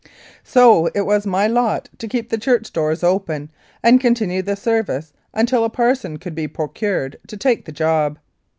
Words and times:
So 0.43 0.87
it 0.95 1.01
was 1.05 1.27
my 1.27 1.45
lot 1.45 1.87
to 1.99 2.07
keep 2.07 2.29
the 2.31 2.39
church 2.39 2.73
doors 2.73 3.03
open 3.03 3.51
and 3.83 4.01
continue 4.01 4.41
the 4.41 4.55
service 4.55 5.13
until 5.31 5.63
a 5.63 5.69
parson 5.69 6.17
could 6.17 6.33
be 6.33 6.47
procured 6.47 7.17
to 7.27 7.37
take 7.37 7.65
the 7.65 7.71
job. 7.71 8.17